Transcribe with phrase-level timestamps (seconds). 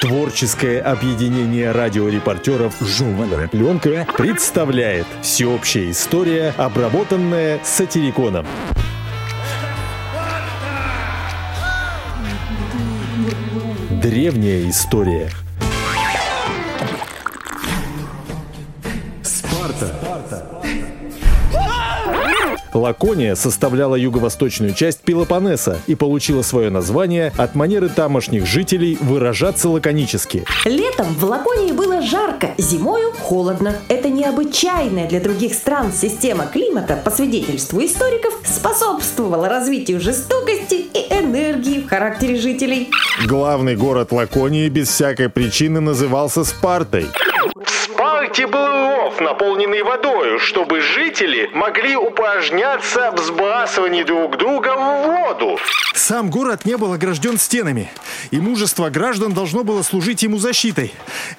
[0.00, 8.46] Творческое объединение радиорепортеров «Журнальная пленка» представляет всеобщая история, обработанная сатириконом.
[14.00, 15.32] Древняя история.
[22.74, 30.44] Лакония составляла юго-восточную часть Пелопоннеса и получила свое название от манеры тамошних жителей выражаться лаконически.
[30.64, 33.76] Летом в Лаконии было жарко, зимою холодно.
[33.88, 41.80] Это необычайная для других стран система климата, по свидетельству историков, способствовала развитию жестокости и энергии
[41.80, 42.90] в характере жителей.
[43.26, 47.06] Главный город Лаконии без всякой причины назывался Спартой.
[48.28, 55.58] Спарте был ров, наполненный водой, чтобы жители могли упражняться в сбрасывании друг друга в воду.
[55.94, 57.90] Сам город не был огражден стенами,
[58.30, 60.92] и мужество граждан должно было служить ему защитой.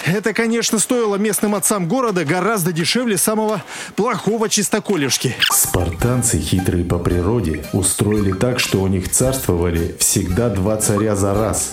[0.03, 3.61] Это, конечно, стоило местным отцам города гораздо дешевле самого
[3.95, 5.35] плохого чистоколешки.
[5.51, 11.69] Спартанцы, хитрые по природе, устроили так, что у них царствовали всегда два царя за раз.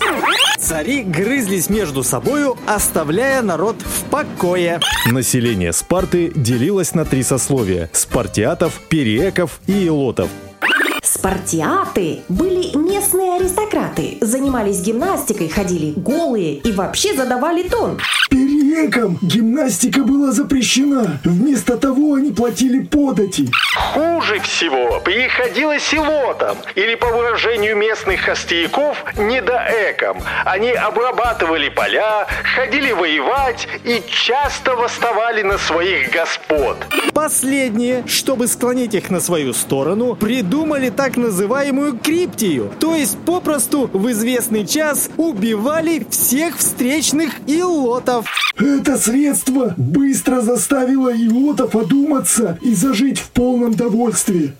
[0.57, 4.79] Цари грызлись между собою, оставляя народ в покое.
[5.05, 10.29] Население Спарты делилось на три сословия– спартиатов, периеков и илотов.
[11.03, 17.99] Спартиаты были местные аристократы, занимались гимнастикой, ходили голые и вообще задавали тон.
[18.77, 21.19] Периекам гимнастика была запрещена.
[21.23, 23.49] Вместо того они платили подати.
[23.75, 30.17] Хуже всего приходилось илотам, или по выражению местных острияков, недоэкам.
[30.45, 36.77] Они обрабатывали поля, ходили воевать и часто восставали на своих господ.
[37.13, 42.71] Последние, чтобы склонить их на свою сторону, придумали так называемую криптию.
[42.79, 48.27] То есть попросту в известный час убивали всех встречных илотов.
[48.57, 54.55] Это средство быстро заставило иотов одуматься и зажить в полном довольстве.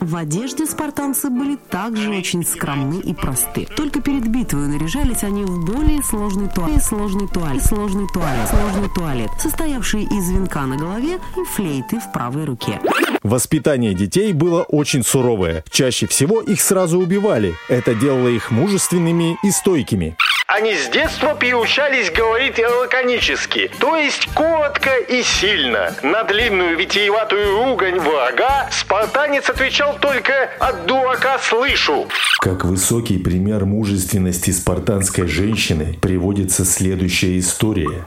[0.00, 3.68] В одежде спартанцы были также очень скромны и просты.
[3.76, 9.30] Только перед битвой наряжались они в более сложный туалет, сложный туалет, сложный туалет, сложный туалет,
[9.38, 12.80] состоявший из венка на голове и флейты в правой руке.
[13.22, 15.62] Воспитание детей было очень суровое.
[15.70, 17.54] Чаще всего их сразу убивали.
[17.68, 20.16] Это делало их мужественными и стойкими.
[20.54, 25.94] Они с детства приучались говорить лаконически, то есть коротко и сильно.
[26.02, 32.06] На длинную витиеватую ругань врага спартанец отвечал только «от дурака слышу».
[32.38, 38.04] Как высокий пример мужественности спартанской женщины приводится следующая история.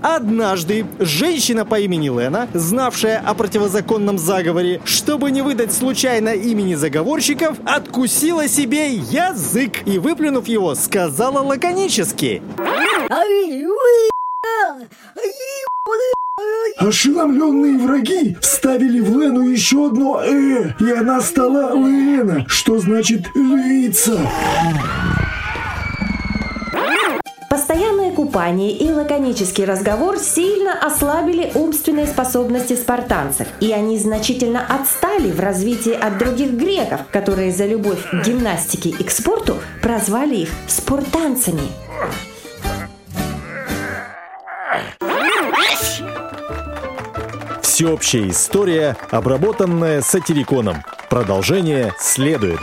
[0.00, 7.56] Однажды женщина по имени Лена, знавшая о противозаконном заговоре, чтобы не выдать случайно имени заговорщиков,
[7.64, 12.42] откусила себе язык и, выплюнув его, сказала лаконически.
[16.78, 24.18] Ошеломленные враги вставили в Лену еще одно «э», и она стала Лена, что значит «лица».
[28.32, 35.92] Купание и лаконический разговор сильно ослабили умственные способности спартанцев, и они значительно отстали в развитии
[35.92, 41.60] от других греков, которые за любовь к гимнастике и к спорту прозвали их спартанцами.
[47.60, 50.76] Всеобщая история, обработанная сатириконом.
[51.10, 52.60] Продолжение следует.